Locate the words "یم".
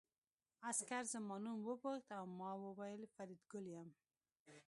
3.75-3.89